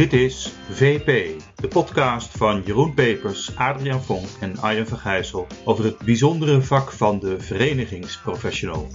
[0.00, 5.98] Dit is VP, de podcast van Jeroen Pepers, Adriaan Vonk en Arjen Vergijssel over het
[5.98, 8.88] bijzondere vak van de verenigingsprofessional.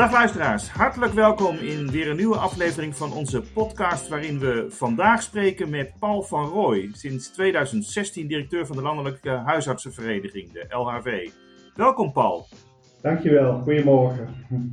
[0.00, 5.22] Dag luisteraars, hartelijk welkom in weer een nieuwe aflevering van onze podcast waarin we vandaag
[5.22, 11.28] spreken met Paul van Rooij, sinds 2016 directeur van de Landelijke Huisartsenvereniging, de LHV.
[11.74, 12.46] Welkom Paul.
[13.02, 14.28] Dankjewel, goedemorgen.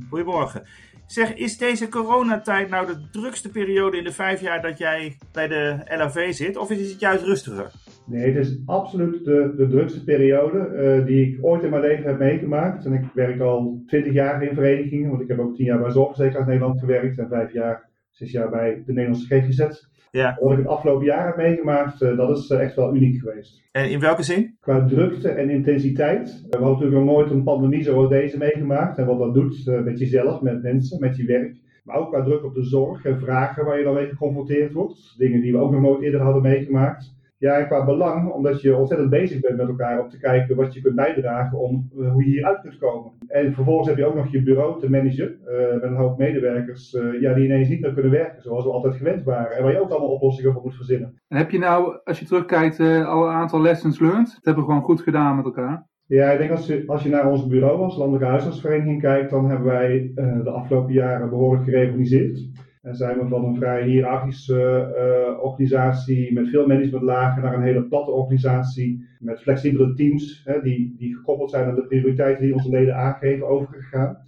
[0.08, 0.66] Goedemorgen.
[1.06, 5.48] Zeg, is deze coronatijd nou de drukste periode in de vijf jaar dat jij bij
[5.48, 7.70] de LHV zit, of is het juist rustiger?
[8.08, 12.04] Nee, het is absoluut de, de drukste periode uh, die ik ooit in mijn leven
[12.04, 12.84] heb meegemaakt.
[12.84, 15.90] En ik werk al twintig jaar in verenigingen, want ik heb ook tien jaar bij
[15.90, 19.86] Zorgverzekeraars Nederland gewerkt en vijf jaar, zes jaar bij de Nederlandse GGZ.
[20.10, 20.36] Ja.
[20.40, 23.62] Wat ik het afgelopen jaar heb meegemaakt, uh, dat is uh, echt wel uniek geweest.
[23.72, 24.56] En in welke zin?
[24.60, 26.46] Qua drukte en intensiteit.
[26.50, 28.98] We hadden natuurlijk nog nooit een pandemie zoals deze meegemaakt.
[28.98, 31.56] En wat dat doet met jezelf, met mensen, met je werk.
[31.84, 35.14] Maar ook qua druk op de zorg en vragen waar je dan mee geconfronteerd wordt.
[35.18, 37.16] Dingen die we ook nog nooit eerder hadden meegemaakt.
[37.40, 40.80] Ja, qua belang, omdat je ontzettend bezig bent met elkaar om te kijken wat je
[40.80, 43.12] kunt bijdragen om uh, hoe je hieruit kunt komen.
[43.26, 46.92] En vervolgens heb je ook nog je bureau te managen uh, met een hoop medewerkers
[46.92, 49.56] uh, ja, die ineens niet meer kunnen werken zoals we altijd gewend waren.
[49.56, 51.20] En waar je ook allemaal oplossingen voor moet verzinnen.
[51.28, 54.26] En heb je nou, als je terugkijkt, al een aantal lessons learned?
[54.34, 55.86] Dat hebben we gewoon goed gedaan met elkaar.
[56.06, 59.48] Ja, ik denk als je, als je naar ons bureau als Landelijke Huisartsvereniging kijkt, dan
[59.48, 62.66] hebben wij de afgelopen jaren behoorlijk gereorganiseerd.
[62.82, 67.84] En zijn we van een vrij hiërarchische uh, organisatie met veel managementlagen naar een hele
[67.84, 72.70] platte organisatie met flexibele teams hè, die, die gekoppeld zijn aan de prioriteiten die onze
[72.70, 74.26] leden aangeven overgegaan.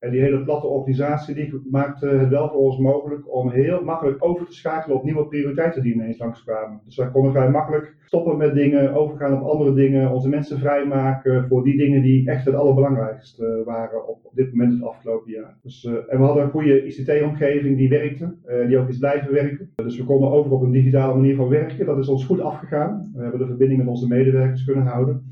[0.00, 4.24] En die hele platte organisatie die maakte het wel voor ons mogelijk om heel makkelijk
[4.24, 6.80] over te schakelen op nieuwe prioriteiten die ineens langskwamen.
[6.84, 11.48] Dus wij konden vrij makkelijk stoppen met dingen, overgaan op andere dingen, onze mensen vrijmaken
[11.48, 15.56] voor die dingen die echt het allerbelangrijkste waren op, dit moment het afgelopen jaar.
[15.62, 19.32] Dus, uh, en we hadden een goede ICT-omgeving die werkte, uh, die ook is blijven
[19.32, 19.70] werken.
[19.74, 21.86] Dus we konden over op een digitale manier van werken.
[21.86, 23.10] Dat is ons goed afgegaan.
[23.14, 25.22] We hebben de verbinding met onze medewerkers kunnen houden.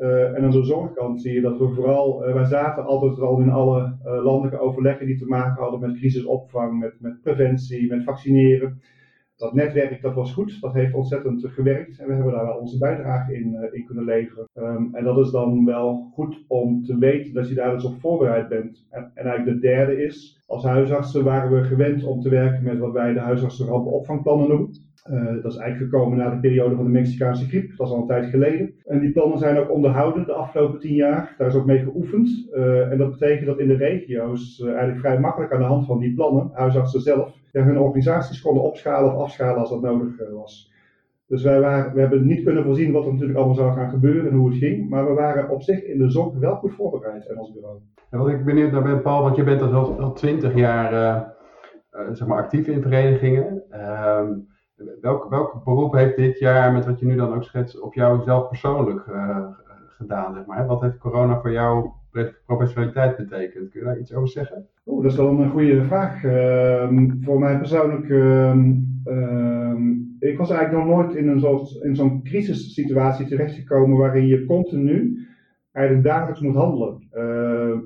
[0.00, 3.40] Uh, en aan de zorgkant zie je dat we vooral, uh, wij zaten altijd al
[3.40, 8.04] in alle uh, landelijke overleggen die te maken hadden met crisisopvang, met, met preventie, met
[8.04, 8.80] vaccineren.
[9.36, 12.78] Dat netwerk, dat was goed, dat heeft ontzettend gewerkt en we hebben daar wel onze
[12.78, 14.48] bijdrage in, kunnen leveren.
[14.54, 18.00] Um, en dat is dan wel goed om te weten dat je daar dus op
[18.00, 18.86] voorbereid bent.
[18.90, 22.78] En, en eigenlijk de derde is, als huisartsen waren we gewend om te werken met
[22.78, 24.85] wat wij de huisartsen rampenopvangplannen noemen.
[25.10, 27.76] Uh, dat is eigenlijk gekomen na de periode van de Mexicaanse griep.
[27.76, 28.74] Dat is al een tijd geleden.
[28.84, 31.34] En die plannen zijn ook onderhouden de afgelopen tien jaar.
[31.38, 32.48] Daar is ook mee geoefend.
[32.54, 35.86] Uh, en dat betekent dat in de regio's uh, eigenlijk vrij makkelijk aan de hand
[35.86, 40.74] van die plannen, huisartsen zelf, hun organisaties konden opschalen of afschalen als dat nodig was.
[41.26, 44.30] Dus wij waren, we hebben niet kunnen voorzien wat er natuurlijk allemaal zou gaan gebeuren
[44.30, 44.88] en hoe het ging.
[44.88, 47.78] Maar we waren op zich in de zorg wel goed voorbereid in ons bureau.
[48.10, 51.34] En wat ik benieuwd naar ben, Paul, want je bent al twintig jaar
[52.12, 53.62] zeg maar actief in verenigingen.
[53.70, 54.32] Ehm,
[55.00, 58.22] Welk, welk beroep heeft dit jaar, met wat je nu dan ook schetst, op jou
[58.22, 59.46] zelf persoonlijk uh,
[59.88, 60.34] gedaan?
[60.34, 60.66] Zeg maar?
[60.66, 61.90] Wat heeft corona voor jou
[62.46, 63.70] professionaliteit betekend?
[63.70, 64.66] Kun je daar iets over zeggen?
[64.86, 66.22] Oeh, dat is wel een goede vraag.
[66.22, 68.54] Uh, voor mij persoonlijk, uh,
[70.18, 75.26] ik was eigenlijk nog nooit in, een in zo'n crisissituatie terechtgekomen waarin je continu
[75.72, 77.08] eigenlijk dagelijks moet handelen.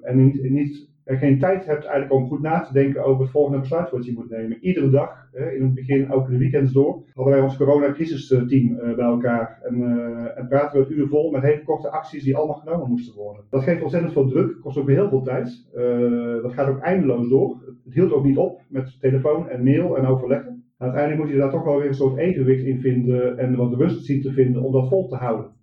[0.02, 3.58] en niet, niet geen tijd hebt eigenlijk om goed na te denken over het volgende
[3.58, 4.58] besluit wat je moet nemen.
[4.60, 9.04] Iedere dag, in het begin ook de weekends door, hadden wij ons coronacrisisteam uh, bij
[9.04, 9.60] elkaar.
[9.62, 12.88] En, uh, en praten we het uur vol met hele korte acties die allemaal genomen
[12.88, 13.44] moesten worden.
[13.50, 15.68] Dat geeft ontzettend veel druk, kost ook weer heel veel tijd.
[15.74, 17.62] Uh, dat gaat ook eindeloos door.
[17.84, 20.64] Het hield ook niet op met telefoon en mail en overleggen.
[20.78, 24.04] uiteindelijk moet je daar toch wel weer een soort evenwicht in vinden en wat rust
[24.04, 25.58] zien te vinden om dat vol te houden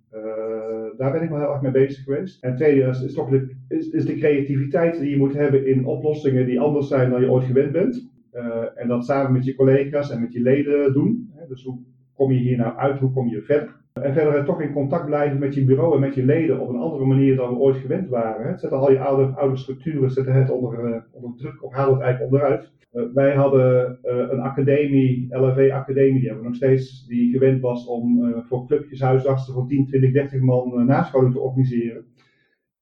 [0.98, 2.44] daar ben ik wel heel erg mee bezig geweest.
[2.44, 5.86] En tweede is, is toch de, is, is, de creativiteit die je moet hebben in
[5.86, 8.10] oplossingen die anders zijn dan je ooit gewend bent.
[8.34, 11.34] Uh, en dat samen met je collega's en met je leden doen.
[11.48, 11.80] Dus hoe
[12.14, 13.76] kom je hier nou uit, hoe kom je verder?
[14.02, 16.80] En verder toch in contact blijven met je bureau en met je leden op een
[16.80, 18.60] andere manier dan we ooit gewend waren.
[18.60, 22.02] Zet al je oude, oude structuren, zet het onder, uh, onder druk of haal het
[22.02, 22.72] eigenlijk onderuit.
[22.94, 27.88] Uh, wij hadden een academie, LRV Academie, die hebben we nog steeds, die gewend was
[27.88, 32.06] om voor clubjes, huisartsen van 10, 20, 30 man nascholing te organiseren.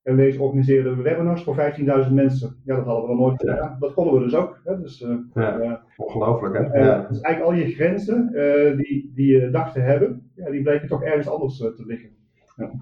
[0.05, 1.55] En organiseerden we webinars voor
[2.05, 2.55] 15.000 mensen.
[2.65, 3.77] Ja, dat hadden we nog nooit gedaan.
[3.79, 4.59] Dat konden we dus ook.
[4.63, 4.81] Hè?
[4.81, 6.83] Dus, ja, ongelooflijk hè?
[6.83, 7.05] Ja.
[7.09, 8.31] Dus eigenlijk al je grenzen
[8.77, 12.09] die, die je dacht te hebben, ja, die bleken toch ergens anders te liggen.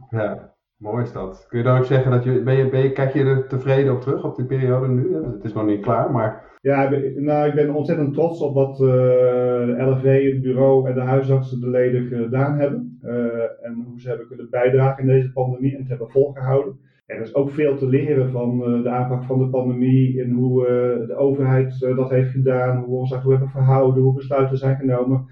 [0.10, 0.54] Ja.
[0.84, 1.46] Mooi is dat.
[1.50, 3.94] Kun je dan ook zeggen dat je, ben je, ben je, kijk je er tevreden
[3.94, 5.16] op terug, op die periode nu?
[5.16, 8.88] Het is nog niet klaar, maar Ja, nou, ik ben ontzettend trots op wat uh,
[8.88, 13.00] de LFV, het bureau en de huisartsen de leden gedaan hebben.
[13.04, 16.80] Uh, en hoe ze hebben kunnen bijdragen in deze pandemie en het hebben volgehouden.
[17.06, 20.66] Er is ook veel te leren van uh, de aanpak van de pandemie en hoe
[21.08, 25.28] de overheid dat heeft gedaan, hoe we ons daartoe hebben verhouden, hoe besluiten zijn genomen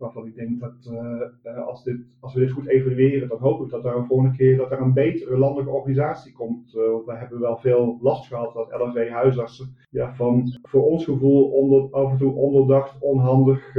[0.00, 0.90] waarvan ik denk dat
[1.44, 4.36] uh, als, dit, als we dit goed evalueren, dan hoop ik dat er een volgende
[4.36, 6.74] keer dat er een betere landelijke organisatie komt.
[6.74, 9.74] Uh, we hebben wel veel last gehad als LNV huisartsen.
[9.90, 13.72] Ja, van voor ons gevoel onder, af en toe onderdacht, onhandig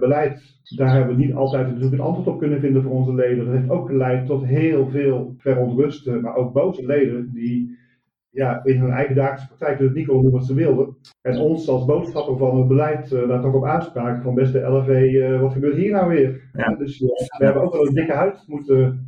[0.00, 0.58] beleid.
[0.76, 3.44] Daar hebben we niet altijd een antwoord op kunnen vinden voor onze leden.
[3.44, 7.78] Dat heeft ook geleid tot heel veel verontrusten, maar ook boze leden die
[8.30, 10.96] ja, in hun eigen dagelijkse praktijk het niet konden doen wat ze wilden.
[11.20, 14.88] En ons als boodschapper van het beleid uh, daar toch op aanspraken van beste LFV,
[14.88, 16.50] uh, eh, wat gebeurt hier nou weer?
[16.52, 16.74] Ja.
[16.74, 19.06] Dus uh, we hebben ook wel een dikke huid moeten,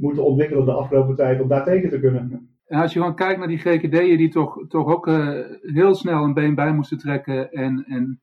[0.00, 2.48] moeten ontwikkelen de afgelopen tijd om daar tegen te kunnen.
[2.66, 5.06] En als je gewoon kijkt naar die GKD'en die toch, toch ook
[5.60, 8.20] heel snel een been bij moesten trekken en, en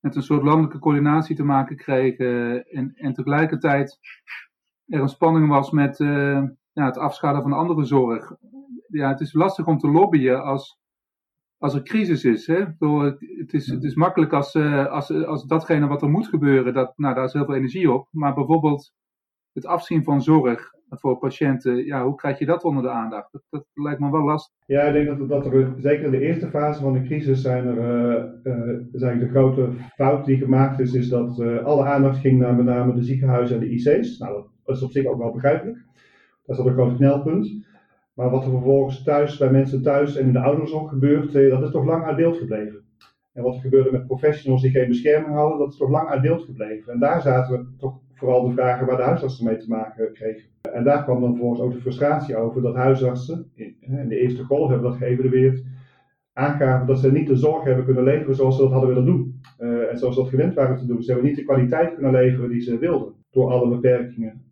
[0.00, 3.98] met een soort landelijke coördinatie te maken kregen en, en tegelijkertijd
[4.86, 5.98] er een spanning was met
[6.74, 8.32] ja, het afschalen van andere zorg.
[8.88, 10.78] Ja, het is lastig om te lobbyen als,
[11.58, 12.46] als er crisis is.
[12.46, 12.64] Hè?
[13.38, 16.92] Het, is, het is makkelijk als, uh, als, als datgene wat er moet gebeuren, dat,
[16.96, 18.08] nou, daar is heel veel energie op.
[18.10, 18.92] Maar bijvoorbeeld
[19.52, 23.32] het afzien van zorg voor patiënten, ja, hoe krijg je dat onder de aandacht?
[23.32, 24.54] Dat, dat lijkt me wel lastig.
[24.66, 27.66] Ja, ik denk dat, dat er zeker in de eerste fase van de crisis zijn
[27.66, 32.54] er, uh, uh, de grote fout die gemaakt is, is dat alle aandacht ging naar
[32.54, 34.18] met name de ziekenhuizen en de IC's.
[34.18, 35.84] Nou, dat is op zich ook wel begrijpelijk.
[36.46, 37.64] Dat is al een knelpunt.
[38.14, 41.62] Maar wat er vervolgens thuis, bij mensen thuis en in de ouderenzorg gebeurt, eh, dat
[41.62, 42.82] is toch lang uit beeld gebleven.
[43.32, 46.22] En wat er gebeurde met professionals die geen bescherming hadden, dat is toch lang uit
[46.22, 46.92] beeld gebleven.
[46.92, 50.48] En daar zaten we toch vooral de vragen waar de huisartsen mee te maken kregen.
[50.72, 54.68] En daar kwam dan vervolgens ook de frustratie over dat huisartsen, in de eerste golf
[54.70, 55.64] hebben we dat geëvalueerd,
[56.32, 59.40] aangaven dat ze niet de zorg hebben kunnen leveren zoals ze dat hadden willen doen.
[59.58, 61.02] Uh, en zoals ze dat gewend waren te doen.
[61.02, 64.43] Ze hebben niet de kwaliteit kunnen leveren die ze wilden, door alle beperkingen.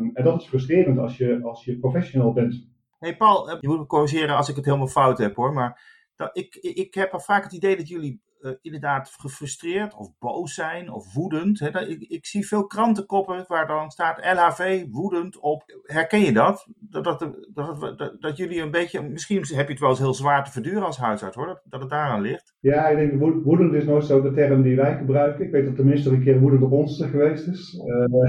[0.00, 2.68] Um, en dat is frustrerend als je, als je professional bent.
[2.98, 5.82] Hey Paul, eh, je moet me corrigeren als ik het helemaal fout heb hoor, maar
[6.16, 10.90] dat, ik, ik heb vaak het idee dat jullie uh, inderdaad gefrustreerd of boos zijn
[10.90, 11.58] of woedend.
[11.58, 11.86] Hè?
[11.86, 15.62] Ik, ik, zie veel krantenkoppen waar dan staat LHV woedend op.
[15.82, 16.66] Herken je dat?
[16.78, 17.18] Dat, dat,
[17.52, 20.52] dat, dat, dat jullie een beetje, misschien heb je het wel eens heel zwaar te
[20.52, 22.54] verduren als huisarts hoor, dat, dat het daaraan ligt.
[22.60, 25.44] Ja, ik denk woedend is nooit zo de term die wij gebruiken.
[25.44, 27.74] Ik weet dat de minister een keer woedend op ons geweest is.
[27.74, 28.28] Uh,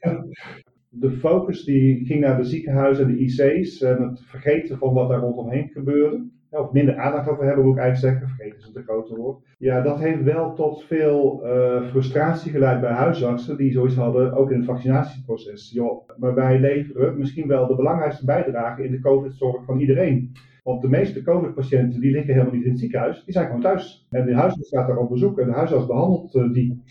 [0.90, 5.08] de focus die ging naar de ziekenhuizen en de IC's en het vergeten van wat
[5.08, 6.28] daar rondomheen gebeurde.
[6.50, 8.36] Of minder aandacht over hebben, moet ik eigenlijk zeggen.
[8.36, 9.44] Vergeten is te grote woord.
[9.58, 14.50] Ja, dat heeft wel tot veel uh, frustratie geleid bij huisartsen die zoiets hadden, ook
[14.50, 15.70] in het vaccinatieproces.
[15.72, 20.32] Joh, maar wij leveren misschien wel de belangrijkste bijdrage in de COVID-zorg van iedereen.
[20.62, 24.06] Want de meeste COVID-patiënten die liggen helemaal niet in het ziekenhuis, die zijn gewoon thuis.
[24.10, 26.82] En de huisarts gaat daar op bezoek en de huisarts behandelt uh, die.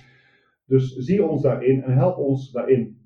[0.65, 2.98] Dus zie ons daarin en help ons daarin.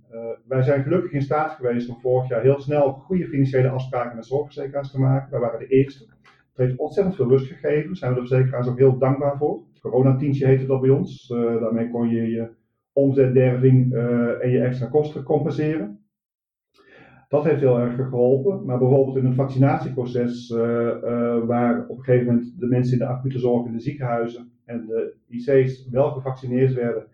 [0.48, 4.26] Wij zijn gelukkig in staat geweest om vorig jaar heel snel goede financiële afspraken met
[4.26, 5.32] zorgverzekeraars te maken.
[5.32, 6.06] Wij waren de eerste.
[6.54, 7.86] Het heeft ontzettend veel rust gegeven.
[7.86, 9.62] Daar zijn we de verzekeraars ook heel dankbaar voor.
[9.82, 11.30] Corona-tientje heette dat bij ons.
[11.30, 12.50] Uh, daarmee kon je je
[12.94, 16.00] omzetderving uh, en je extra kosten compenseren.
[17.28, 18.66] Dat heeft heel erg geholpen.
[18.66, 20.50] Maar bijvoorbeeld in het vaccinatieproces,
[21.46, 24.86] waar op een gegeven moment de mensen in de acute zorg in de ziekenhuizen en
[24.86, 27.08] de IC's wel gevaccineerd werden,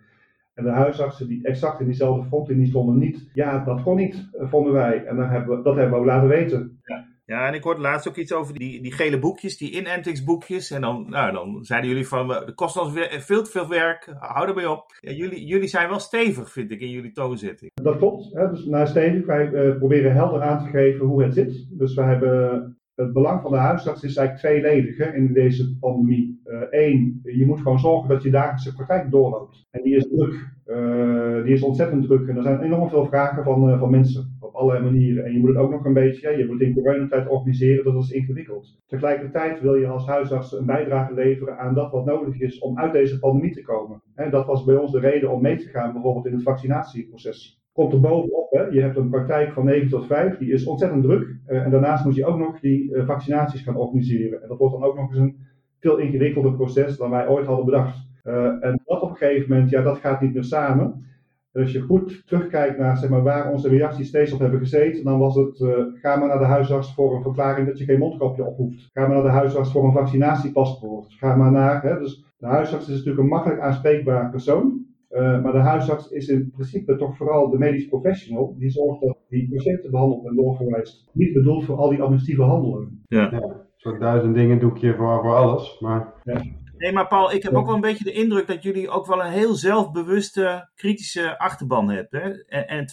[0.59, 3.29] en de huisartsen die exact in diezelfde frontlinie stonden niet.
[3.33, 5.05] Ja, dat kon niet, eh, vonden wij.
[5.05, 6.79] En dat hebben we, dat hebben we ook laten weten.
[6.83, 7.07] Ja.
[7.29, 10.71] Ja, en ik hoorde laatst ook iets over die, die gele boekjes, die inentingsboekjes.
[10.71, 14.47] En dan, nou, dan zeiden jullie van, het kost ons veel te veel werk, hou
[14.47, 14.85] erbij op.
[14.99, 17.71] Ja, jullie, jullie zijn wel stevig, vind ik, in jullie toonzetting.
[17.73, 18.33] Dat klopt.
[18.33, 18.49] Hè?
[18.49, 21.67] Dus naar stevig, wij uh, proberen helder aan te geven hoe het zit.
[21.69, 26.41] Dus we hebben het belang van de huisarts is eigenlijk tweeledig in deze pandemie.
[26.69, 29.67] Eén, uh, je moet gewoon zorgen dat je dagelijkse praktijk doorloopt.
[29.71, 30.57] En die is druk.
[30.65, 32.27] Uh, die is ontzettend druk.
[32.27, 34.37] En er zijn enorm veel vragen van, uh, van mensen.
[34.39, 35.25] Op allerlei manieren.
[35.25, 37.93] En je moet het ook nog een beetje, je moet in coronatijd organiseren.
[37.93, 38.77] Dat is ingewikkeld.
[38.87, 42.93] Tegelijkertijd wil je als huisarts een bijdrage leveren aan dat wat nodig is om uit
[42.93, 44.01] deze pandemie te komen.
[44.15, 47.58] En dat was bij ons de reden om mee te gaan, bijvoorbeeld in het vaccinatieproces
[47.71, 48.51] komt er bovenop.
[48.51, 48.61] Hè.
[48.61, 51.35] Je hebt een praktijk van 9 tot 5, die is ontzettend druk.
[51.47, 54.41] Uh, en daarnaast moet je ook nog die uh, vaccinaties gaan organiseren.
[54.41, 55.37] En dat wordt dan ook nog eens een
[55.79, 58.07] veel ingewikkelder proces dan wij ooit hadden bedacht.
[58.23, 61.07] Uh, en dat op een gegeven moment, ja, dat gaat niet meer samen.
[61.51, 65.03] En als je goed terugkijkt naar zeg maar, waar onze reacties steeds op hebben gezeten,
[65.03, 65.57] dan was het:
[65.93, 68.89] ga maar naar de huisarts voor een verklaring dat je geen mondkapje op hoeft.
[68.93, 71.13] Ga maar naar de huisarts voor een vaccinatiepaspoort.
[71.13, 71.81] Ga maar naar.
[71.81, 74.85] Hè, dus de huisarts is natuurlijk een makkelijk aanspreekbaar persoon.
[75.09, 79.17] Uh, maar de huisarts is in principe toch vooral de medisch professional die zorgt dat
[79.29, 81.09] die patiënten behandeld en doorgewijst.
[81.13, 83.03] Niet bedoeld voor al die administratieve handelingen.
[83.07, 83.29] Ja.
[83.31, 83.65] ja.
[83.75, 85.79] soort duizend dingen doekje voor, voor alles.
[85.79, 86.13] Maar...
[86.23, 86.41] Ja.
[86.79, 89.19] Nee, maar Paul, ik heb ook wel een beetje de indruk dat jullie ook wel
[89.19, 92.21] een heel zelfbewuste, kritische achterban hebben.
[92.21, 92.29] Hè?
[92.43, 92.85] En, en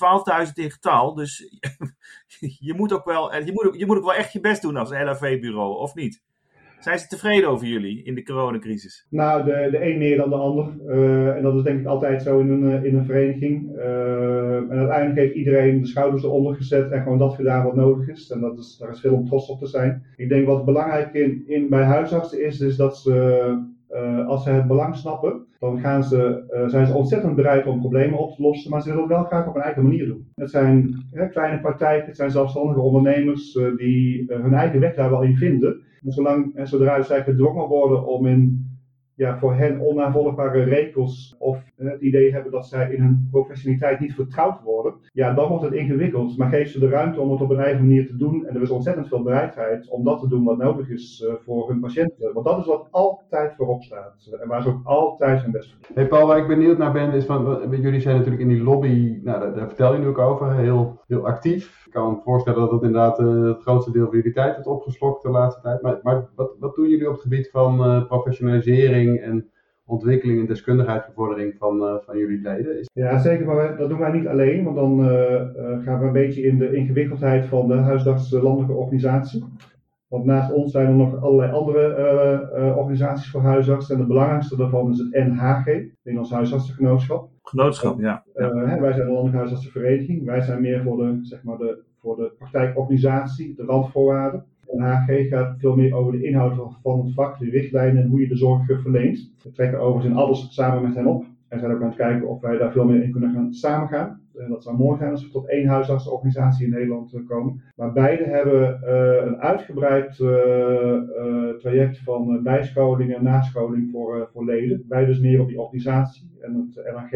[0.47, 1.59] 12.000 in getal, dus
[2.67, 4.91] je moet, ook wel, je, moet, je moet ook wel echt je best doen als
[4.91, 6.23] LAV-bureau, of niet?
[6.81, 9.07] Zijn ze tevreden over jullie in de coronacrisis?
[9.11, 10.75] Nou, de, de een meer dan de ander.
[10.87, 13.77] Uh, en dat is denk ik altijd zo in een, in een vereniging.
[13.77, 18.09] Uh, en uiteindelijk heeft iedereen de schouders eronder gezet en gewoon dat gedaan wat nodig
[18.09, 18.31] is.
[18.31, 20.03] En dat is, daar is veel om trots op te zijn.
[20.17, 23.75] Ik denk wat belangrijk in, in, bij huisartsen is, is dat ze
[24.27, 28.35] als ze het belang snappen, dan gaan ze, zijn ze ontzettend bereid om problemen op
[28.35, 30.29] te lossen, maar ze willen het wel graag op hun eigen manier doen.
[30.35, 35.37] Het zijn kleine praktijken, het zijn zelfstandige ondernemers die hun eigen weg daar wel in
[35.37, 35.83] vinden.
[36.07, 38.66] En zolang en zodra zij gedwongen worden om in
[39.17, 44.15] ja, voor hen onnavolgbare regels of het idee hebben dat zij in hun professionaliteit niet
[44.15, 46.37] vertrouwd worden, ja, dan wordt het ingewikkeld.
[46.37, 48.47] Maar geef ze de ruimte om het op een eigen manier te doen.
[48.47, 51.69] En er is ontzettend veel bereidheid om dat te doen wat nodig is uh, voor
[51.69, 52.33] hun patiënten.
[52.33, 54.31] Want dat is wat altijd voorop staat.
[54.33, 55.97] Uh, en waar ze ook altijd hun best voor doen.
[55.97, 59.21] Hey Paul, waar ik benieuwd naar ben, is van, jullie zijn natuurlijk in die lobby,
[59.23, 61.85] nou, daar, vertel je nu ook over, heel, heel actief.
[61.87, 65.23] Ik kan me voorstellen dat het inderdaad het grootste deel van jullie tijd heeft opgeslokt
[65.23, 65.83] de laatste tijd.
[65.83, 69.51] Maar, maar wat, wat doen jullie op het gebied van professionalisering en
[69.87, 72.79] ontwikkeling en deskundigheidsbevordering van, uh, van jullie leden?
[72.79, 72.91] Is...
[72.93, 76.07] Ja, zeker, maar wij, dat doen wij niet alleen, want dan uh, uh, gaan we
[76.07, 79.45] een beetje in de ingewikkeldheid van de huisartsen landelijke organisatie.
[80.09, 84.91] Want naast ons zijn er nog allerlei andere organisaties voor huisartsen en de belangrijkste daarvan
[84.91, 87.29] is het NHG, Nederlands Huisartsengenootschap.
[87.43, 88.25] Genootschap, ja.
[88.35, 88.55] ja.
[88.55, 92.17] Hè, wij zijn de Landelijke Huisartsenvereniging, wij zijn meer voor de, zeg maar de, voor
[92.17, 94.45] de praktijkorganisatie, de randvoorwaarden.
[94.73, 98.21] En HG gaat veel meer over de inhoud van het vak, de richtlijnen en hoe
[98.21, 99.33] je de zorg verleent.
[99.43, 101.25] We trekken overigens in alles samen met hen op.
[101.49, 104.21] En zijn ook aan het kijken of wij daar veel meer in kunnen gaan samengaan.
[104.35, 107.63] En dat zou mooi zijn als we tot één huisartsenorganisatie in Nederland komen.
[107.77, 110.99] Maar beide hebben uh, een uitgebreid uh,
[111.59, 114.85] traject van bijscholing en nascholing voor, voor leden.
[114.89, 117.11] Wij dus meer op die organisatie en het LAG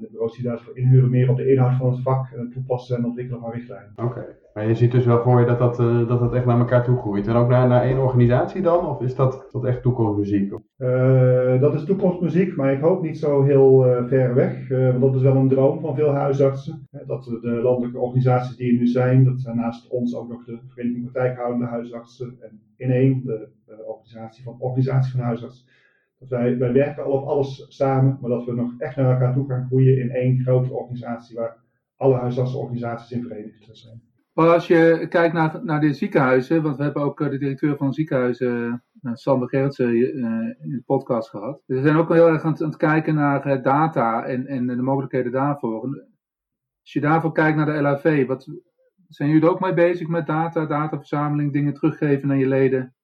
[0.00, 2.52] en de bureaus die daarvoor inhuren meer op de inhoud van het vak en het
[2.52, 3.92] toepassen en ontwikkelen van richtlijnen.
[3.96, 6.58] Oké, maar je ziet dus wel voor je dat dat, uh, dat, dat echt naar
[6.58, 7.26] elkaar toe groeit.
[7.26, 8.86] En ook naar, naar één organisatie dan?
[8.86, 10.52] Of is dat, dat echt toekomstmuziek?
[10.78, 14.68] Uh, dat is toekomstmuziek, maar ik hoop niet zo heel uh, ver weg.
[14.68, 16.88] want dat is wel een droom van veel huisartsen.
[17.06, 20.58] dat de landelijke organisaties die er nu zijn, dat zijn naast ons ook nog de
[20.68, 23.48] Vereniging Praktijkhoudende Huisartsen en in één de
[23.86, 25.66] organisatie van Organisatie van Huisartsen
[26.28, 29.66] wij, werken al op alles samen, maar dat we nog echt naar elkaar toe gaan
[29.66, 31.56] groeien in één grote organisatie waar
[31.96, 34.02] alle huisartsenorganisaties in verenigd zijn.
[34.32, 37.92] Maar als je kijkt naar, naar de ziekenhuizen, want we hebben ook de directeur van
[37.92, 39.96] ziekenhuizen, Sander Gerritsen,
[40.60, 41.62] in de podcast gehad.
[41.66, 44.82] We zijn ook heel erg aan het, aan het kijken naar data en, en de
[44.82, 45.82] mogelijkheden daarvoor.
[46.80, 48.48] Als je daarvoor kijkt naar de LAV, wat,
[49.08, 52.94] zijn jullie er ook mee bezig met data, dataverzameling, dingen teruggeven naar je leden?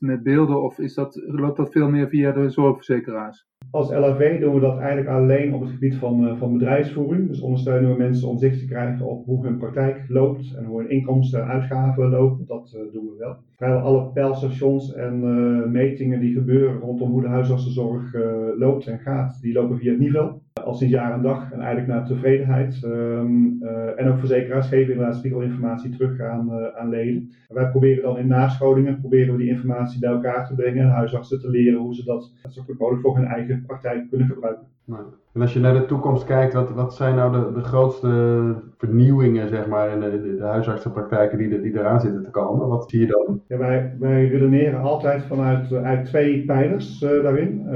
[0.00, 3.46] Met, beelden of is dat, loopt dat veel meer via de zorgverzekeraars?
[3.70, 7.28] Als LAV doen we dat eigenlijk alleen op het gebied van, uh, van bedrijfsvoering.
[7.28, 10.80] Dus ondersteunen we mensen om zicht te krijgen op hoe hun praktijk loopt en hoe
[10.80, 12.46] hun inkomsten en uitgaven lopen.
[12.46, 13.36] Dat uh, doen we wel.
[13.56, 18.14] Vrijwel alle pijlstations en uh, metingen die gebeuren rondom hoe de huisartsenzorg
[18.56, 20.32] loopt en gaat, die lopen via het niveau
[20.64, 22.82] al sinds jaar en dag en eigenlijk naar tevredenheid.
[22.84, 27.32] Um, uh, en ook verzekeraars geven inderdaad spiegelinformatie terug aan, uh, aan leden.
[27.48, 30.90] En wij proberen dan in nascholingen proberen we die informatie bij elkaar te brengen en
[30.90, 34.66] huisartsen te leren hoe ze dat zo goed mogelijk voor hun eigen praktijk kunnen gebruiken.
[34.86, 35.02] Nou,
[35.32, 39.48] en als je naar de toekomst kijkt, wat, wat zijn nou de, de grootste vernieuwingen
[39.48, 42.68] zeg maar, in de, de, huisartsenpraktijken die, die eraan zitten te komen?
[42.68, 43.40] Wat zie je dan?
[43.48, 47.60] Ja, wij, wij redeneren altijd vanuit uit twee pijlers uh, daarin.
[47.64, 47.72] Uh,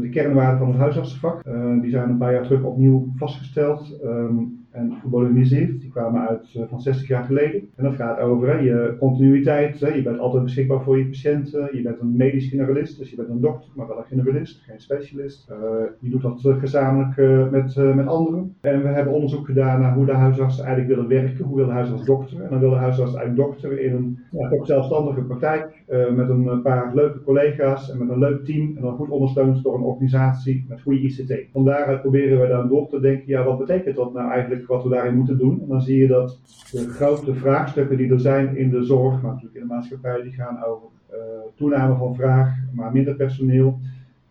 [0.00, 1.42] de kernwaarden van het huisartsenvak.
[1.80, 4.00] Die zijn een paar jaar terug opnieuw vastgesteld.
[4.04, 5.80] Um, en gemoderniseerd.
[5.80, 7.68] Die kwamen uit uh, van 60 jaar geleden.
[7.76, 9.80] En dat gaat over je continuïteit.
[9.80, 11.68] Hè, je bent altijd beschikbaar voor je patiënten.
[11.72, 14.80] Je bent een medisch generalist, dus je bent een dokter, maar wel een generalist, geen
[14.80, 15.50] specialist.
[15.50, 15.56] Uh,
[16.00, 18.54] je doet dat uh, gezamenlijk met, met anderen.
[18.60, 21.44] En we hebben onderzoek gedaan naar hoe de huisartsen eigenlijk willen werken.
[21.44, 22.42] Hoe wil de huisarts dokter?
[22.42, 25.84] En dan wil de huisarts eigenlijk dokter in een ja, toch zelfstandige praktijk.
[26.14, 28.76] met een paar leuke collega's en met een leuk team.
[28.76, 31.34] En dan goed ondersteund door een organisatie met goede ICT.
[31.52, 34.82] Van daaruit proberen we dan door te denken, ja wat betekent dat nou eigenlijk wat
[34.82, 35.60] we daarin moeten doen.
[35.62, 36.40] En dan zie je dat
[36.70, 40.32] de grote vraagstukken die er zijn in de zorg, maar natuurlijk in de maatschappij, die
[40.32, 41.18] gaan over uh,
[41.54, 43.78] toename van vraag, maar minder personeel.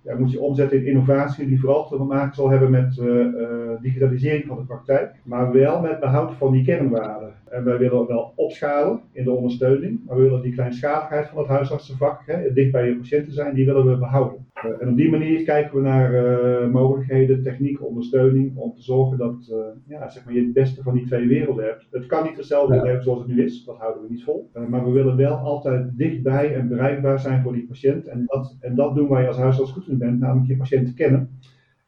[0.04, 3.82] Ja, moet je omzetten in innovatie die vooral te maken zal hebben met uh, uh,
[3.82, 7.34] digitalisering van de praktijk, maar wel met behoud van die kernwaarden.
[7.50, 11.48] En wij willen wel opschalen in de ondersteuning, maar we willen die kleinschaligheid van het
[11.48, 14.46] huisartsenvak, hè, dicht bij je patiënten zijn, die willen we behouden.
[14.80, 19.54] En op die manier kijken we naar mogelijkheden, techniek, ondersteuning om te zorgen dat
[19.88, 21.88] ja, zeg maar je het beste van die twee werelden hebt.
[21.92, 22.84] Het kan niet hetzelfde ja.
[22.84, 24.50] hebben zoals het nu is, dat houden we niet vol.
[24.68, 28.08] maar we willen wel altijd dichtbij en bereikbaar zijn voor die patiënt.
[28.08, 31.30] En dat, en dat doen wij als huisarts goed in bent, namelijk je patiënt kennen.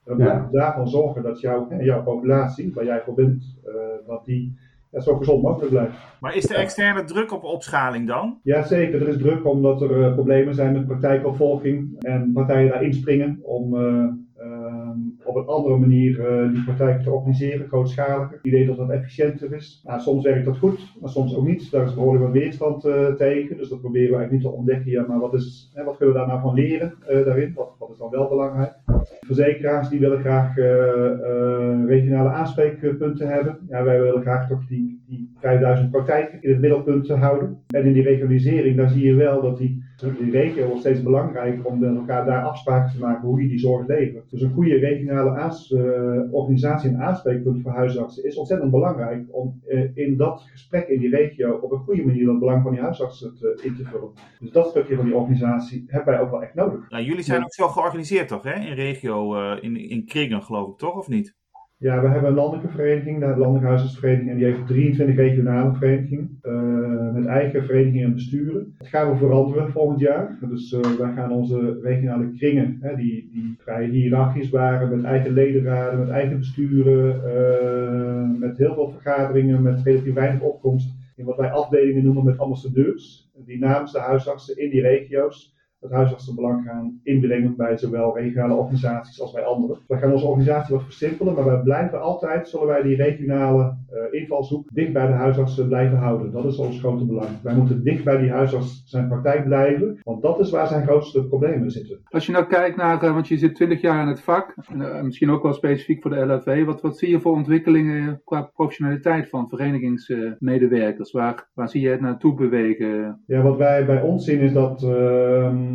[0.06, 3.60] Je daarvan zorgen dat jouw, jouw populatie, waar jij voor bent,
[4.08, 4.58] dat die
[4.94, 5.94] ja, zo gezond mogelijk blijft.
[6.20, 8.40] Maar is er externe druk op opschaling dan?
[8.44, 13.40] Jazeker, er is druk omdat er uh, problemen zijn met praktijkopvolging en partijen daar inspringen
[13.44, 14.08] om uh,
[15.24, 16.16] op een andere manier
[16.54, 18.36] die praktijken te organiseren, grootschaliger.
[18.36, 19.82] Het idee dat dat efficiënter is.
[19.86, 21.72] Nou, soms werkt dat goed, maar soms ook niet.
[21.72, 22.82] Daar is behoorlijk wat weerstand
[23.18, 24.92] tegen, dus dat proberen we eigenlijk niet te ontdekken.
[24.92, 27.54] Ja, maar wat, is, hè, wat kunnen we daar nou van leren daarin?
[27.56, 28.74] Wat, wat is dan wel belangrijk?
[29.26, 30.56] Verzekeraars die willen graag
[31.88, 33.58] regionale aanspreekpunten hebben.
[33.70, 37.58] Ja, wij willen graag toch die, die 5000 praktijken in het middelpunt houden.
[37.68, 41.66] En in die regionalisering, daar zie je wel dat die, die regio wordt steeds belangrijker
[41.66, 44.30] om met elkaar daar afspraken te maken hoe je die zorg levert.
[44.30, 49.98] Dus een goede regionale uh, organisatie en aanspreekpunt voor huisartsen is ontzettend belangrijk om uh,
[49.98, 53.36] in dat gesprek in die regio op een goede manier dat belang van die huisartsen
[53.36, 54.10] te, in te vullen.
[54.40, 56.90] Dus dat stukje van die organisatie hebben wij ook wel echt nodig.
[56.90, 58.54] Nou, jullie zijn ook zo georganiseerd toch, hè?
[58.54, 61.42] in regio, uh, in, in kringen geloof ik toch, of niet?
[61.84, 66.40] Ja, we hebben een landelijke vereniging, de Landelijke Huisartsvereniging, en die heeft 23 regionale verenigingen
[66.44, 68.76] uh, met eigen verenigingen en besturen.
[68.78, 70.38] Dat gaan we veranderen volgend jaar.
[70.50, 75.34] Dus uh, wij gaan onze regionale kringen, hè, die, die vrij hiërarchisch waren, met eigen
[75.34, 81.38] ledenraden, met eigen besturen, uh, met heel veel vergaderingen, met relatief weinig opkomst, in wat
[81.38, 87.00] wij afdelingen noemen met ambassadeurs, die namens de huisartsen in die regio's het huisartsenbelang gaan
[87.04, 89.78] inbrengen bij zowel regionale organisaties als bij anderen.
[89.88, 94.20] We gaan onze organisatie wat versimpelen, maar wij blijven altijd, zullen wij die regionale uh,
[94.22, 96.32] invalshoek dicht bij de huisartsen blijven houden.
[96.32, 97.30] Dat is ons grote belang.
[97.44, 101.28] Wij moeten dicht bij die huisarts zijn praktijk blijven, want dat is waar zijn grootste
[101.28, 102.00] problemen zitten.
[102.10, 105.02] Als je nou kijkt naar, uh, want je zit 20 jaar in het vak, uh,
[105.02, 109.30] misschien ook wel specifiek voor de LFV, wat, wat zie je voor ontwikkelingen qua professionaliteit
[109.30, 111.12] van verenigingsmedewerkers?
[111.12, 113.22] waar, waar zie je het naartoe bewegen?
[113.26, 115.73] Ja, wat wij bij ons zien is dat ehm,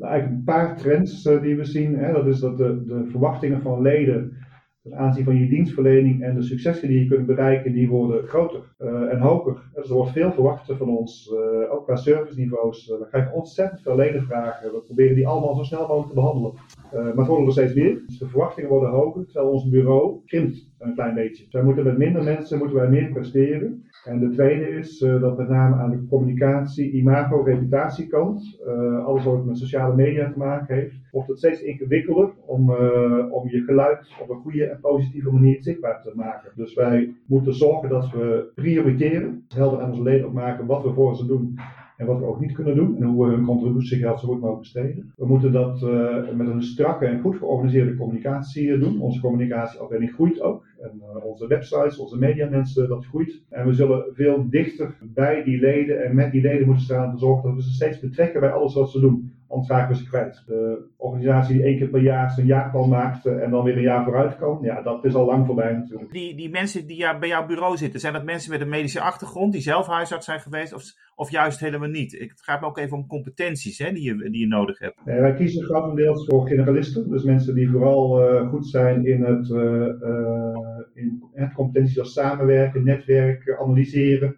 [0.00, 1.94] eigenlijk een paar trends uh, die we zien.
[1.94, 4.32] Hè, dat is dat de, de verwachtingen van leden
[4.82, 8.60] ten aanzien van je dienstverlening en de successen die je kunt bereiken, die worden groter
[8.78, 9.70] uh, en hoger.
[9.74, 12.86] Dus er wordt veel verwacht van ons, uh, ook qua serviceniveaus.
[12.86, 14.72] we krijgen ontzettend veel ledenvragen.
[14.72, 16.52] We proberen die allemaal zo snel mogelijk te behandelen.
[16.90, 18.02] maar het worden er steeds meer.
[18.06, 21.46] Dus de verwachtingen worden hoger, terwijl ons bureau krimpt een klein beetje.
[21.50, 23.84] Wij moeten met minder mensen moeten wij meer presteren.
[24.04, 29.24] En de tweede is uh, dat met name aan de communicatie, imago, reputatiekant, uh, alles
[29.24, 33.62] wat met sociale media te maken heeft, wordt het steeds ingewikkelder om, uh, om je
[33.62, 36.50] geluid op een goede en positieve manier zichtbaar te maken.
[36.54, 41.16] Dus wij moeten zorgen dat we prioriteren, helder aan onze leden opmaken wat we voor
[41.16, 41.58] ze doen
[41.96, 44.60] en wat we ook niet kunnen doen en hoe we hun contributiegeld zo goed mogelijk
[44.60, 45.12] besteden.
[45.16, 49.00] We moeten dat uh, met een strakke en goed georganiseerde communicatie doen.
[49.00, 50.66] Onze communicatieafdeling groeit ook.
[50.80, 53.42] En onze websites, onze mediamensen, dat groeit.
[53.48, 57.12] En we zullen veel dichter bij die leden en met die leden moeten staan om
[57.12, 59.96] te zorgen dat we ze steeds betrekken bij alles wat ze doen anders raken we
[59.96, 60.42] ze kwijt.
[60.46, 64.04] De organisatie die één keer per jaar zijn jaarplan maakt en dan weer een jaar
[64.04, 66.12] vooruit kan, ja, dat is al lang voorbij natuurlijk.
[66.12, 69.52] Die, die mensen die bij jouw bureau zitten, zijn dat mensen met een medische achtergrond
[69.52, 70.82] die zelf huisarts zijn geweest of,
[71.14, 72.12] of juist helemaal niet?
[72.18, 75.04] Het gaat me ook even om competenties hè, die, je, die je nodig hebt.
[75.04, 79.48] Nee, wij kiezen grotendeels voor generalisten, dus mensen die vooral uh, goed zijn in het,
[79.48, 80.58] uh, uh,
[80.94, 84.36] in het competenties als samenwerken, netwerken, analyseren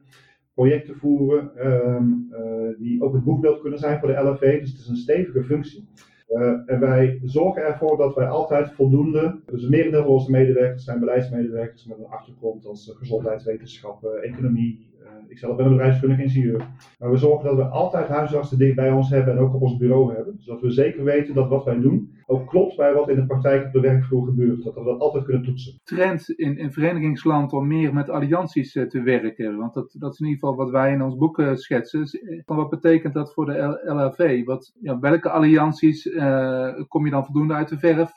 [0.55, 4.61] projecten voeren, um, uh, die ook het boekbeeld kunnen zijn voor de LFV.
[4.61, 5.89] Dus het is een stevige functie.
[6.29, 10.85] Uh, en wij zorgen ervoor dat wij altijd voldoende, dus een merendeel van onze medewerkers
[10.85, 14.93] zijn beleidsmedewerkers met een achtergrond als gezondheidswetenschappen, economie,
[15.29, 16.67] ik zelf ben een bedrijfskundig ingenieur.
[16.99, 19.77] Maar we zorgen dat we altijd huisartsen dicht bij ons hebben en ook op ons
[19.77, 20.37] bureau hebben.
[20.39, 23.67] Zodat we zeker weten dat wat wij doen ook klopt bij wat in de praktijk
[23.67, 24.65] op de werkvloer gebeurt.
[24.65, 25.81] Dat we dat altijd kunnen toetsen.
[25.85, 29.57] Trend in, in verenigingsland om meer met allianties uh, te werken.
[29.57, 32.03] Want dat, dat is in ieder geval wat wij in ons boek uh, schetsen.
[32.03, 34.45] Eh, van wat betekent dat voor de LHV?
[34.45, 38.13] Wat, ja, welke allianties uh, kom je dan voldoende uit de verf?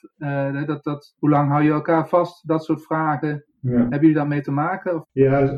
[0.65, 2.47] dat, dat, hoe lang hou je elkaar vast?
[2.47, 3.45] Dat soort vragen.
[3.61, 3.71] Ja.
[3.71, 4.95] Hebben jullie daarmee te maken?
[4.95, 5.05] Of?
[5.11, 5.57] Ja,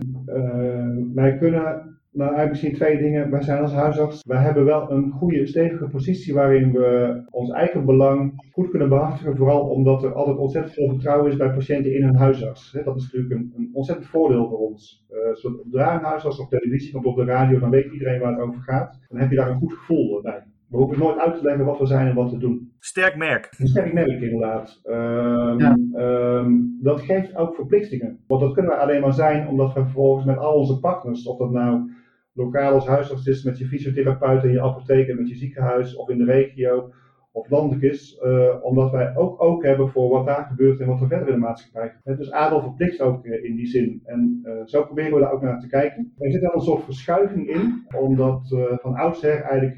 [1.14, 3.30] wij kunnen nou, eigenlijk misschien twee dingen.
[3.30, 7.86] Wij zijn als huisarts, wij hebben wel een goede, stevige positie waarin we ons eigen
[7.86, 9.38] belang goed kunnen behartigen.
[9.38, 12.72] Vooral omdat er altijd ontzettend veel vertrouwen is bij patiënten in hun huisarts.
[12.84, 15.06] Dat is natuurlijk een, een ontzettend voordeel voor ons.
[15.12, 18.42] Uh, zodra een huisarts op televisie komt op de radio, dan weet iedereen waar het
[18.42, 19.00] over gaat.
[19.10, 20.44] Dan heb je daar een goed gevoel bij.
[20.70, 22.72] We hoeven nooit uit te leggen wat we zijn en wat we doen.
[22.80, 23.50] Sterk merk.
[23.58, 24.82] Een sterk merk inderdaad.
[24.86, 25.78] Um, ja.
[25.96, 28.20] um, dat geeft ook verplichtingen.
[28.28, 31.38] Want dat kunnen we alleen maar zijn omdat we vervolgens met al onze partners, of
[31.38, 31.92] dat nou
[32.34, 36.10] lokaal als huisarts is met je fysiotherapeut en je apotheek en met je ziekenhuis of
[36.10, 36.92] in de regio,
[37.32, 41.02] of landelijk is, eh, omdat wij ook ook hebben voor wat daar gebeurt en wat
[41.02, 42.18] er verder in de maatschappij gebeurt.
[42.18, 44.02] Dus adel verplicht ook uh, in die zin.
[44.06, 46.14] En uh, zo proberen we daar ook naar te kijken.
[46.18, 49.78] Er zit wel een soort verschuiving in, omdat van oudsher eigenlijk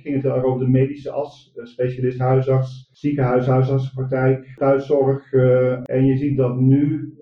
[0.00, 5.32] ging het heel over de medische as, specialist, huisarts, ziekenhuis, huisartsenpraktijk, thuiszorg.
[5.84, 7.12] en je ziet dat nu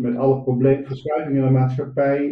[0.00, 2.24] met alle problemen, verschuivingen in de maatschappij,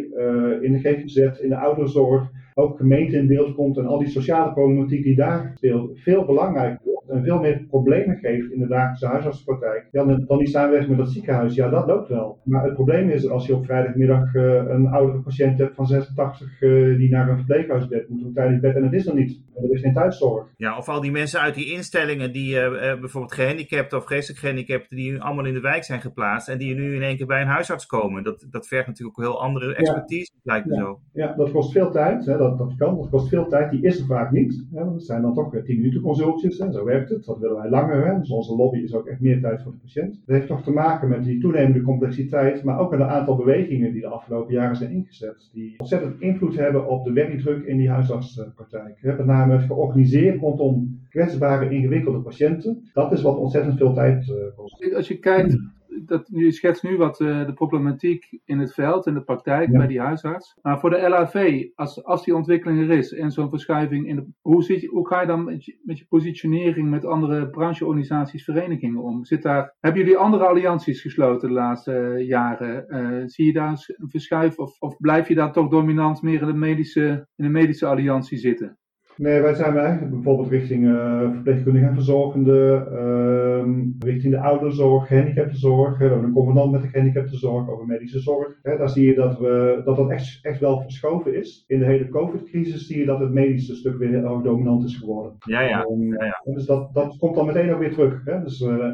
[0.61, 4.53] in de GGZ, in de ouderenzorg, ook gemeente in beeld komt en al die sociale
[4.53, 9.87] problematiek die daar speelt, veel belangrijker en veel meer problemen geeft in de dagelijkse huisartspraktijk
[9.91, 11.55] dan, dan die samenwerking met dat ziekenhuis.
[11.55, 12.39] Ja, dat loopt wel.
[12.43, 16.61] Maar het probleem is als je op vrijdagmiddag uh, een oudere patiënt hebt van 86
[16.61, 19.45] uh, eh, die naar een verpleeghuisbed moet, een tijdelijk bed en het is er niet.
[19.55, 20.47] Er is geen thuiszorg.
[20.57, 24.95] Ja, of al die mensen uit die instellingen die uh, bijvoorbeeld gehandicapten of geestelijk gehandicapten
[24.95, 27.47] die allemaal in de wijk zijn geplaatst en die nu in één keer bij een
[27.47, 28.23] huisarts komen.
[28.23, 30.39] Dat, dat vergt natuurlijk ook heel andere expertise, ja.
[30.43, 30.81] lijkt me ja.
[30.81, 30.99] zo.
[31.13, 32.25] Ja, dat kost veel tijd.
[32.25, 32.37] Hè.
[32.37, 33.71] Dat, dat kan, dat kost veel tijd.
[33.71, 34.65] Die is er vaak niet.
[34.73, 34.83] Hè.
[34.83, 36.57] Dat zijn dan toch 10 minuten consultjes.
[36.57, 36.71] Hè.
[36.71, 37.25] Zo werkt het.
[37.25, 38.07] Dat willen wij langer.
[38.07, 38.19] Hè.
[38.19, 40.21] Dus onze lobby is ook echt meer tijd voor de patiënt.
[40.25, 43.91] Dat heeft toch te maken met die toenemende complexiteit, maar ook met een aantal bewegingen
[43.91, 45.49] die de afgelopen jaren zijn ingezet.
[45.53, 48.97] Die ontzettend invloed hebben op de werkdruk in die huisartspraktijk.
[49.01, 52.89] Met name het georganiseerd rondom kwetsbare, ingewikkelde patiënten.
[52.93, 54.95] Dat is wat ontzettend veel tijd uh, kost.
[54.95, 55.57] Als je kijkt
[56.05, 59.87] dat, je schetst nu wat uh, de problematiek in het veld, in de praktijk, bij
[59.87, 60.57] die huisarts.
[60.61, 64.25] Maar voor de LAV, als, als die ontwikkeling er is en zo'n verschuiving in de.
[64.41, 68.43] Hoe, zit je, hoe ga je dan met je, met je positionering met andere brancheorganisaties,
[68.43, 69.25] verenigingen om?
[69.25, 72.85] Zit daar, hebben jullie andere allianties gesloten de laatste uh, jaren?
[72.87, 76.47] Uh, zie je daar een verschuif of, of blijf je daar toch dominant meer in
[76.47, 78.77] de medische, in de medische alliantie zitten?
[79.17, 85.97] Nee, wij zijn eigenlijk bijvoorbeeld richting uh, verpleegkundigen en verzorgenden, uh, richting de ouderzorg, gehandicaptenzorg.
[85.97, 88.59] We hebben een convenant met de gehandicaptenzorg over medische zorg.
[88.61, 91.63] Hè, daar zie je dat we, dat, dat echt, echt wel verschoven is.
[91.67, 94.97] In de hele COVID-crisis zie je dat het medische stuk weer heel erg dominant is
[94.97, 95.35] geworden.
[95.39, 95.85] Ja, ja.
[95.89, 96.53] Um, ja, ja.
[96.53, 98.21] Dus dat, dat komt dan meteen ook weer terug.
[98.25, 98.43] Hè?
[98.43, 98.85] Dus uh,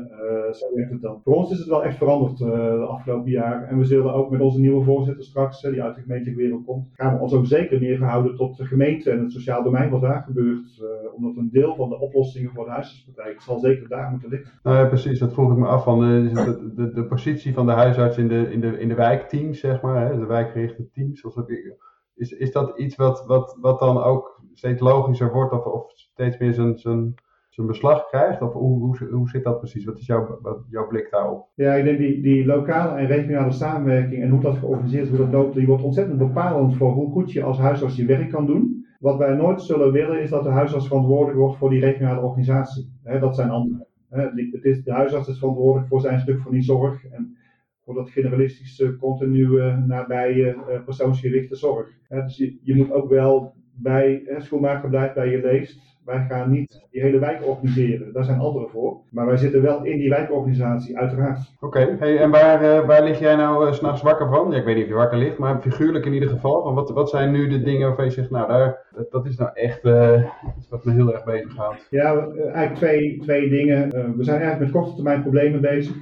[0.51, 1.21] zo werkt het dan.
[1.23, 3.67] Voor ons is het wel echt veranderd de afgelopen jaren.
[3.67, 6.87] En we zullen ook met onze nieuwe voorzitter straks, die uit de gemeentelijke wereld komt,
[6.93, 10.01] gaan we ons ook zeker meer verhouden tot de gemeente en het sociaal domein wat
[10.01, 10.83] daar gebeurt,
[11.15, 14.51] omdat een deel van de oplossingen voor de huisartspraktijk zal zeker daar moeten liggen.
[14.63, 16.31] Nou ja, precies, dat vroeg ik me af van de,
[16.75, 20.07] de, de, positie van de huisarts in de, in de, in de wijkteams, zeg maar,
[20.07, 21.23] hè, de wijkgerichte teams.
[22.15, 26.53] Is, is dat iets wat, wat, wat dan ook steeds logischer wordt of, steeds meer
[26.53, 27.13] zijn, zijn
[27.53, 28.41] zijn beslag krijgt?
[28.41, 29.85] Of hoe, hoe, zit dat precies?
[29.85, 31.47] Wat is jouw, wat, jouw blik daarop?
[31.55, 35.55] Ja, ik denk die, die lokale en regionale samenwerking en hoe dat georganiseerd wordt, loopt,
[35.55, 38.85] die wordt ontzettend bepalend voor hoe goed je als huisarts je werk kan doen.
[38.99, 42.91] Wat wij nooit zullen willen is dat de huisarts verantwoordelijk wordt voor die regionale organisatie.
[43.19, 43.87] dat zijn anderen.
[44.09, 47.37] het is, de huisarts is verantwoordelijk voor zijn stuk van die zorg en
[47.83, 51.87] voor dat generalistische, continue, nabije, uh, persoonsgerichte zorg.
[52.07, 56.85] dus je, je, moet ook wel bij, schoenmaker blijft bij je leest, wij gaan niet
[56.91, 58.97] die hele wijk organiseren, daar zijn anderen voor.
[59.09, 61.39] Maar wij zitten wel in die wijkorganisatie, uiteraard.
[61.59, 64.51] Oké, hey, en waar, uh, waar lig jij nou uh, s'nachts wakker van?
[64.51, 66.63] Ja, ik weet niet of je wakker ligt, maar figuurlijk in ieder geval.
[66.63, 69.37] Van wat, wat zijn nu de dingen waarvan je zegt, nou, daar, dat, dat is
[69.37, 70.23] nou echt uh,
[70.57, 71.87] iets wat me heel erg bezighoudt?
[71.89, 73.89] Ja, eigenlijk twee, twee dingen.
[74.17, 75.95] we zijn eigenlijk met korte termijn problemen bezig.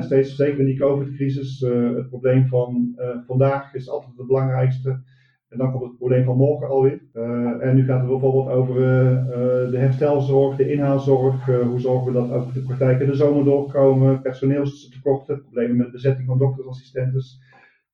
[0.00, 1.60] steeds, zeker in die COVID-crisis.
[1.94, 2.94] het probleem van
[3.26, 5.00] vandaag is altijd het belangrijkste.
[5.48, 7.00] En dan komt het probleem van morgen alweer.
[7.14, 11.46] Uh, en nu gaat het bijvoorbeeld over uh, de herstelzorg, de inhaalzorg.
[11.46, 16.38] hoe zorgen we dat ook de praktijken de zomer doorkomen, personeelstekorten, problemen met bezetting van
[16.38, 17.22] doktersassistenten.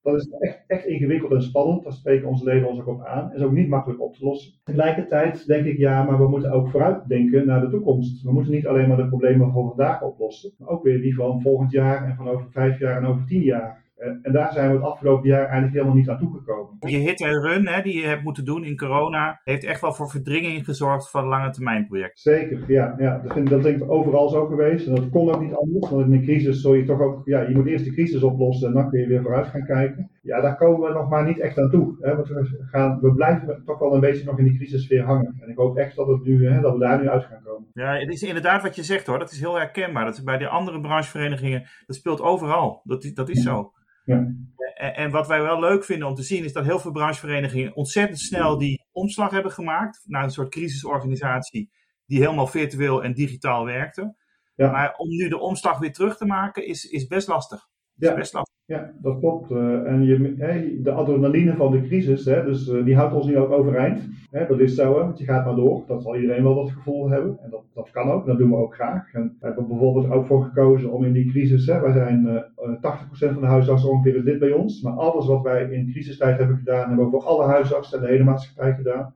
[0.04, 1.84] Dat is echt, echt ingewikkeld en spannend.
[1.84, 3.32] Daar spreken onze leden ons ook op aan.
[3.32, 4.52] Is ook niet makkelijk op te lossen.
[4.64, 8.22] Tegelijkertijd denk ik ja, maar we moeten ook vooruitdenken naar de toekomst.
[8.22, 11.40] We moeten niet alleen maar de problemen van vandaag oplossen, maar ook weer die van
[11.40, 13.83] volgend jaar en van over vijf jaar en over tien jaar.
[13.94, 16.76] Eh, en daar zijn we het afgelopen jaar eigenlijk helemaal niet aan toegekomen.
[16.80, 19.92] Je hit en run hè, die je hebt moeten doen in corona, heeft echt wel
[19.92, 22.32] voor verdringing gezorgd van lange termijn projecten.
[22.32, 22.94] Zeker, ja.
[22.98, 23.18] ja.
[23.18, 24.86] Dat, vind, dat denk ik overal zo geweest.
[24.86, 25.90] En dat kon ook niet anders.
[25.90, 28.68] Want in een crisis zul je toch ook, ja, je moet eerst de crisis oplossen
[28.68, 30.10] en dan kun je weer vooruit gaan kijken.
[30.22, 31.96] Ja, daar komen we nog maar niet echt aan toe.
[32.00, 35.36] Hè, want we, gaan, we blijven toch wel een beetje nog in die crisissfeer hangen.
[35.40, 37.68] En ik hoop echt dat, het nu, hè, dat we daar nu uit gaan komen.
[37.72, 39.18] Ja, het is inderdaad wat je zegt hoor.
[39.18, 40.04] Dat is heel herkenbaar.
[40.04, 42.80] Dat is bij de andere brancheverenigingen, dat speelt overal.
[42.84, 43.72] Dat, dat is zo.
[44.04, 44.34] Ja.
[44.74, 48.20] En, wat wij wel leuk vinden om te zien is dat heel veel brancheverenigingen ontzettend
[48.20, 51.70] snel die omslag hebben gemaakt naar een soort crisisorganisatie
[52.06, 54.16] die helemaal virtueel en digitaal werkte.
[54.54, 54.70] Ja.
[54.70, 57.68] Maar om nu de omslag weer terug te maken is, is best lastig.
[57.94, 58.14] Ja.
[58.14, 58.53] Best lastig.
[58.66, 59.50] Ja, dat klopt.
[59.50, 63.26] Uh, en je, hey, de adrenaline van de crisis, hè, dus, uh, die houdt ons
[63.26, 64.08] nu ook overeind.
[64.30, 65.84] Hè, dat is zo, hè, want je gaat maar door.
[65.86, 67.38] Dat zal iedereen wel dat gevoel hebben.
[67.42, 69.12] En dat, dat kan ook, dat doen we ook graag.
[69.12, 72.36] En we hebben bijvoorbeeld ook voor gekozen om in die crisis, hè, wij zijn uh,
[72.36, 74.82] eh, 80% van de huisartsen ongeveer is dit bij ons.
[74.82, 78.10] Maar alles wat wij in crisistijd hebben gedaan, hebben we voor alle huisartsen en de
[78.10, 79.14] hele maatschappij gedaan.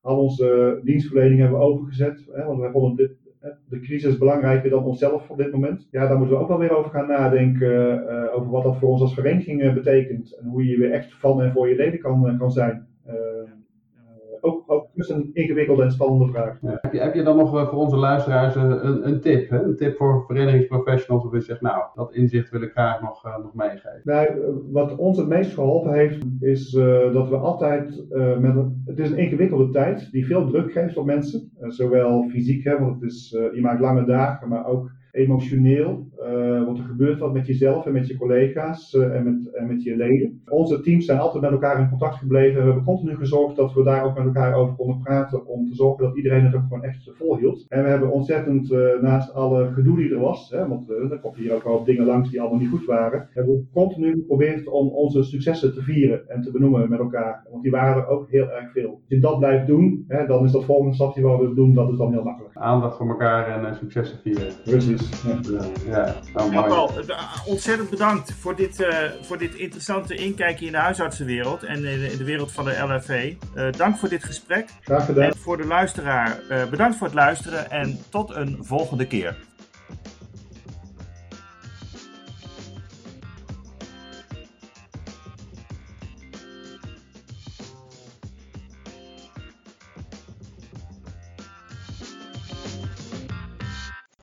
[0.00, 2.28] Al onze dienstverlening hebben we opengezet.
[2.32, 3.18] Hè, want wij vonden dit,
[3.68, 5.88] de crisis belangrijker dan onszelf op dit moment.
[5.90, 8.32] Ja, daar moeten we ook wel weer over gaan nadenken.
[8.32, 10.38] over wat dat voor ons als vereniging betekent.
[10.40, 12.88] En hoe je weer echt van en voor je leden kan, kan zijn
[14.40, 16.58] ook, ook dus een ingewikkelde en spannende vraag.
[16.60, 19.50] Heb, je, heb je dan nog eh, voor onze luisteraars eh, een, een tip?
[19.50, 19.62] Hè?
[19.62, 23.36] Een tip voor verenigingsprofessionals of je zegt, nou, dat inzicht wil ik graag nog, uh,
[23.36, 24.00] nog meegeven?
[24.04, 24.28] Nou,
[24.70, 26.70] wat ons het meest geholpen heeft, is
[27.12, 28.04] dat we altijd
[28.40, 31.50] met een, het is een ingewikkelde tijd die veel druk geeft op mensen.
[31.60, 36.08] zowel fysiek, hè, want het is, je maakt lange dagen, maar ook emotioneel.
[36.22, 39.66] Uh, want er gebeurt wat met jezelf en met je collega's uh, en, met, en
[39.66, 40.42] met je leden.
[40.48, 42.58] Onze teams zijn altijd met elkaar in contact gebleven.
[42.60, 45.46] We hebben continu gezorgd dat we daar ook met elkaar over konden praten.
[45.46, 47.64] Om te zorgen dat iedereen het ook gewoon echt volhield.
[47.68, 51.36] En we hebben ontzettend, uh, naast alle gedoe die er was, hè, want er komt
[51.36, 53.28] hier ook al dingen langs die allemaal niet goed waren.
[53.30, 57.46] Hebben we continu geprobeerd om onze successen te vieren en te benoemen met elkaar.
[57.50, 58.90] Want die waren er ook heel erg veel.
[58.90, 61.90] Als je dat blijft doen, hè, dan is dat volgende stapje wat we doen, dat
[61.90, 62.56] is dan heel makkelijk.
[62.56, 64.52] Aandacht voor elkaar en successen vieren.
[64.64, 64.99] Precies.
[65.86, 66.90] Ja, nou, ja, Paul,
[67.46, 68.88] ontzettend bedankt voor dit, uh,
[69.22, 73.08] voor dit interessante inkijkje in de huisartsenwereld en in de wereld van de LFV.
[73.08, 74.68] Uh, eh, dank voor dit gesprek.
[74.82, 75.24] Graag gedaan.
[75.24, 79.36] En voor de luisteraar, uh, bedankt voor het luisteren en tot een volgende keer.